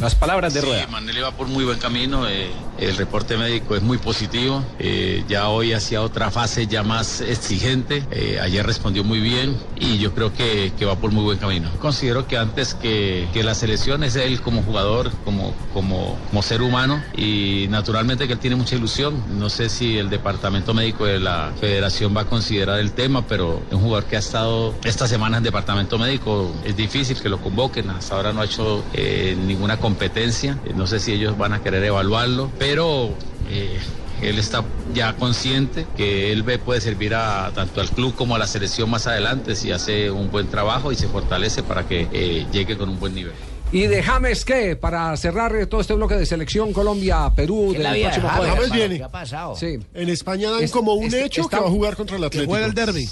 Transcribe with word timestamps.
Las 0.00 0.14
palabras 0.16 0.52
de 0.52 0.60
Sí, 0.60 0.66
Rueda. 0.66 0.86
Manuel 0.88 1.22
va 1.22 1.30
por 1.30 1.46
muy 1.46 1.64
buen 1.64 1.78
camino. 1.78 2.26
eh, 2.28 2.50
el 2.78 2.96
reporte 2.96 3.36
médico 3.36 3.76
es 3.76 3.82
muy 3.82 3.98
positivo. 3.98 4.64
eh, 4.80 5.22
ya 5.28 5.48
hoy 5.48 5.72
hacia 5.72 6.02
otra 6.02 6.30
fase 6.32 6.66
ya 6.66 6.82
más 6.82 7.20
exigente. 7.20 8.02
eh, 8.10 8.40
ayer 8.42 8.66
respondió 8.66 9.04
muy 9.04 9.20
bien 9.20 9.56
y 9.78 9.98
yo 9.98 10.12
creo 10.12 10.32
que, 10.32 10.72
que 10.76 10.84
va 10.86 10.96
por 10.96 11.12
muy 11.12 11.22
buen 11.22 11.38
camino. 11.38 11.70
Considero 11.78 12.26
que 12.26 12.36
antes 12.36 12.74
que, 12.74 13.28
que 13.32 13.44
la 13.44 13.54
selección 13.54 14.02
es 14.02 14.16
él 14.16 14.40
como 14.40 14.62
jugador, 14.62 15.12
como, 15.24 15.54
como, 15.72 16.18
como 16.28 16.42
ser 16.42 16.62
humano 16.62 17.00
y 17.16 17.66
naturalmente 17.70 18.26
que 18.26 18.32
él 18.32 18.38
tiene 18.40 18.56
mucha 18.56 18.74
ilusión. 18.74 19.22
No 19.38 19.48
sé 19.50 19.68
si 19.68 19.98
el 19.98 20.10
departamento 20.10 20.74
médico 20.74 21.04
de 21.04 21.20
la 21.20 21.52
federación 21.60 22.16
va 22.16 22.22
a 22.22 22.24
considerar 22.26 22.80
el 22.80 22.90
tema, 22.92 23.24
pero 23.28 23.62
es 23.68 23.74
un 23.74 23.82
jugador 23.82 24.06
que 24.06 24.16
ha 24.16 24.20
estado 24.20 24.74
esta 24.82 25.06
semana 25.06 25.36
en 25.36 25.44
departamento 25.44 25.96
médico. 25.96 26.52
Es 26.64 26.76
difícil 26.76 27.20
que 27.20 27.28
lo 27.28 27.40
convoquen. 27.40 27.88
Hasta 27.90 28.16
ahora 28.16 28.32
no 28.32 28.40
ha 28.40 28.46
hecho 28.46 28.82
ninguna 29.46 29.76
competencia. 29.82 30.58
Eh, 30.64 30.72
No 30.74 30.86
sé 30.86 30.98
si 31.00 31.12
ellos 31.12 31.36
van 31.36 31.52
a 31.52 31.62
querer 31.62 31.84
evaluarlo, 31.84 32.50
pero 32.58 33.10
eh, 33.50 33.78
él 34.22 34.38
está 34.38 34.64
ya 34.94 35.14
consciente 35.16 35.86
que 35.96 36.32
él 36.32 36.44
puede 36.64 36.80
servir 36.80 37.14
a 37.14 37.50
tanto 37.54 37.80
al 37.82 37.90
club 37.90 38.14
como 38.14 38.36
a 38.36 38.38
la 38.38 38.46
selección 38.46 38.88
más 38.88 39.06
adelante 39.06 39.56
si 39.56 39.72
hace 39.72 40.10
un 40.10 40.30
buen 40.30 40.46
trabajo 40.48 40.92
y 40.92 40.96
se 40.96 41.08
fortalece 41.08 41.62
para 41.62 41.86
que 41.86 42.08
eh, 42.12 42.46
llegue 42.52 42.78
con 42.78 42.88
un 42.88 42.98
buen 42.98 43.14
nivel. 43.14 43.34
¿Y 43.72 43.86
de 43.86 44.02
James 44.02 44.44
qué? 44.44 44.76
Para 44.76 45.16
cerrar 45.16 45.54
todo 45.66 45.80
este 45.80 45.94
bloque 45.94 46.14
de 46.14 46.26
selección 46.26 46.74
Colombia-Perú 46.74 47.72
del 47.72 47.78
vida 47.80 47.90
de 47.92 48.02
próximo 48.02 48.28
James? 48.28 48.36
jueves. 48.38 48.54
James 48.54 48.72
viene. 48.72 48.96
¿Qué 48.98 49.04
ha 49.04 49.08
pasado? 49.08 49.56
Sí. 49.56 49.78
En 49.94 50.08
España 50.10 50.50
dan 50.50 50.62
Es- 50.62 50.70
como 50.70 50.92
un 50.92 51.06
es- 51.06 51.14
hecho 51.14 51.40
está- 51.40 51.56
que 51.56 51.62
va 51.62 51.68
a 51.68 51.72
jugar 51.72 51.96
contra 51.96 52.16
el 52.18 52.24
Atlético. 52.24 52.54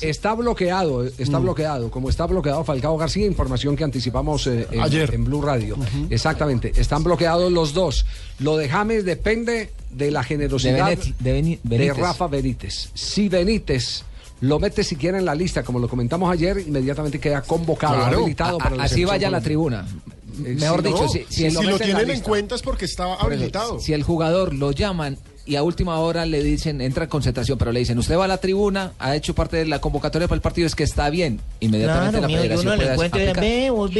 Está 0.02 0.34
bloqueado, 0.34 1.04
está 1.06 1.38
bloqueado. 1.38 1.91
Como 1.91 2.10
está 2.10 2.27
bloqueado 2.27 2.62
Falcao 2.65 2.98
García, 2.98 3.24
información 3.27 3.74
que 3.74 3.84
anticipamos 3.84 4.46
eh, 4.48 4.68
en, 4.70 4.80
Ayer. 4.82 5.15
en 5.15 5.24
Blue 5.24 5.41
Radio. 5.41 5.77
Exactamente. 6.10 6.73
Están 6.77 7.04
bloqueados 7.04 7.51
los 7.51 7.73
dos. 7.73 8.04
Lo 8.38 8.59
de 8.59 8.68
James 8.68 9.06
depende 9.06 9.70
de 9.90 10.10
la 10.10 10.23
generosidad 10.23 10.88
De 10.90 10.96
Benet- 10.98 11.15
de 11.18 11.32
Beni- 11.42 11.59
de 11.63 11.79
Benítez. 11.79 11.96
Rafa 11.98 12.26
Benítez. 12.26 12.90
Si 12.92 13.30
Benítez 13.30 14.04
lo 14.42 14.59
mete 14.59 14.85
siquiera 14.85 15.18
en 15.18 15.24
la 15.24 15.35
lista, 15.35 15.63
como 15.63 15.79
lo 15.79 15.88
comentamos 15.88 16.30
ayer, 16.32 16.59
inmediatamente 16.66 17.18
queda 17.18 17.42
convocado, 17.42 17.96
Claro. 17.96 18.18
habilitado 18.20 18.57
A- 18.60 18.65
para 18.65 18.76
la 18.76 18.85
así 18.85 19.04
vaya 19.04 19.29
a 19.29 19.30
la 19.30 19.40
tribuna. 19.40 19.87
Eh, 20.45 20.56
Mejor 20.59 20.82
si 20.82 20.88
dicho, 20.88 21.02
no, 21.02 21.09
si, 21.09 21.18
si 21.28 21.50
si 21.50 21.66
lo 21.66 21.78
tienen 21.78 22.00
en 22.02 22.09
lista. 22.09 22.28
cuenta 22.28 22.54
es 22.54 22.62
porque 22.62 22.84
estaba 22.84 23.18
Por 23.18 23.32
eso, 23.32 23.38
habilitado. 23.40 23.80
Si 23.80 23.92
el 23.92 24.02
jugador 24.02 24.54
lo 24.54 24.73
llaman 24.73 25.18
y 25.46 25.56
a 25.56 25.62
última 25.62 25.98
hora 25.98 26.26
le 26.26 26.42
dicen, 26.42 26.80
entra 26.80 27.04
en 27.04 27.10
concentración, 27.10 27.59
pero 27.59 27.73
le 27.73 27.80
dicen, 27.80 27.98
usted 27.98 28.16
va 28.16 28.26
a 28.26 28.28
la 28.28 28.38
tribuna, 28.38 28.92
ha 28.98 29.16
hecho 29.16 29.34
parte 29.34 29.56
de 29.56 29.66
la 29.66 29.80
convocatoria 29.80 30.28
para 30.28 30.36
el 30.36 30.42
partido, 30.42 30.66
es 30.66 30.74
que 30.76 30.84
está 30.84 31.10
bien. 31.10 31.40
Inmediatamente 31.60 32.18
Claro, 32.18 32.23
la 32.23 32.26
mío, 32.28 32.36
federación 32.38 32.66
uno 32.66 32.76
le 32.76 32.82
puede 32.82 32.92
encuentra, 32.95 33.20
aplicar. 33.23 33.40
ve, 33.45 33.70
vos. 33.70 33.90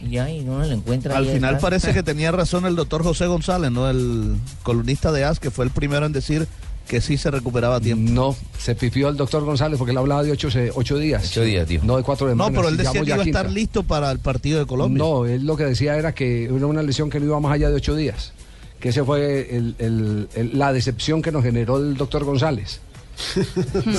Y 0.00 0.10
ya, 0.10 0.30
y 0.30 0.40
uno 0.40 0.62
le 0.64 0.74
encuentra 0.74 1.16
Al 1.16 1.24
ahí 1.24 1.34
final 1.34 1.54
detrás. 1.54 1.62
parece 1.62 1.92
que 1.94 2.02
tenía 2.04 2.30
razón 2.30 2.66
el 2.66 2.76
doctor 2.76 3.02
José 3.02 3.26
González, 3.26 3.70
¿no? 3.72 3.90
El 3.90 4.36
columnista 4.62 5.10
de 5.12 5.24
AS, 5.24 5.40
que 5.40 5.50
fue 5.50 5.64
el 5.64 5.70
primero 5.72 6.06
en 6.06 6.12
decir 6.12 6.46
que 6.90 7.00
sí 7.00 7.16
se 7.16 7.30
recuperaba 7.30 7.76
a 7.76 7.80
tiempo. 7.80 8.10
No, 8.10 8.36
se 8.58 8.74
pifió 8.74 9.08
el 9.10 9.16
doctor 9.16 9.44
González 9.44 9.78
porque 9.78 9.92
él 9.92 9.98
hablaba 9.98 10.24
de 10.24 10.32
ocho, 10.32 10.48
ocho 10.74 10.98
días. 10.98 11.24
Ocho 11.24 11.42
días, 11.42 11.68
dijo. 11.68 11.84
No 11.86 11.96
de 11.96 12.02
cuatro 12.02 12.26
No, 12.26 12.32
semanas. 12.32 12.52
pero 12.56 12.68
él 12.68 12.76
decía 12.76 13.00
que 13.02 13.06
iba 13.06 13.14
a 13.14 13.22
quinta. 13.22 13.38
estar 13.40 13.52
listo 13.52 13.84
para 13.84 14.10
el 14.10 14.18
partido 14.18 14.58
de 14.58 14.66
Colombia. 14.66 14.98
No, 14.98 15.24
él 15.24 15.46
lo 15.46 15.56
que 15.56 15.64
decía 15.66 15.96
era 15.96 16.12
que 16.16 16.46
era 16.46 16.66
una 16.66 16.82
lesión 16.82 17.08
que 17.08 17.20
no 17.20 17.26
iba 17.26 17.38
más 17.38 17.52
allá 17.52 17.68
de 17.70 17.76
ocho 17.76 17.94
días. 17.94 18.32
Que 18.80 18.88
ese 18.88 19.04
fue 19.04 19.54
el- 19.56 19.76
el- 19.78 20.28
el- 20.34 20.58
la 20.58 20.72
decepción 20.72 21.22
que 21.22 21.30
nos 21.30 21.44
generó 21.44 21.76
el 21.78 21.96
doctor 21.96 22.24
González. 22.24 22.80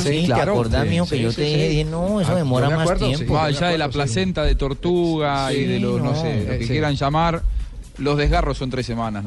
Sí, 0.03 0.23
te 0.27 0.33
acordás, 0.33 0.83
Sí, 0.83 0.89
mijo, 0.89 1.05
que 1.05 1.15
sí, 1.15 1.21
yo 1.21 1.29
sí, 1.31 1.35
te 1.37 1.43
sí. 1.45 1.53
dije, 1.53 1.69
dije, 1.69 1.85
no, 1.85 2.19
eso 2.19 2.31
Ah, 2.33 2.35
demora 2.35 2.69
me 2.69 2.75
más 2.77 2.97
tiempo. 2.97 3.33
Más 3.33 3.55
allá 3.55 3.67
de 3.67 3.77
la 3.77 3.87
placenta 3.89 4.43
de 4.43 4.55
tortuga 4.55 5.53
y 5.53 5.63
de 5.65 5.79
los, 5.79 5.99
no 6.01 6.11
no, 6.13 6.21
sé, 6.21 6.43
lo 6.45 6.57
que 6.57 6.63
sí. 6.63 6.69
quieran 6.71 6.95
llamar, 6.95 7.41
los 7.99 8.17
desgarros 8.17 8.57
son 8.57 8.69
tres 8.69 8.85
semanas. 8.85 9.25